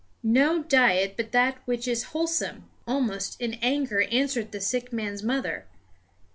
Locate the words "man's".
4.91-5.21